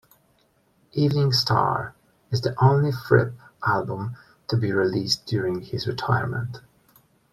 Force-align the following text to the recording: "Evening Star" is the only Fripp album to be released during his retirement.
"Evening 0.93 1.31
Star" 1.31 1.93
is 2.31 2.41
the 2.41 2.55
only 2.59 2.91
Fripp 2.91 3.35
album 3.63 4.15
to 4.47 4.57
be 4.57 4.71
released 4.71 5.27
during 5.27 5.61
his 5.61 5.85
retirement. 5.85 6.59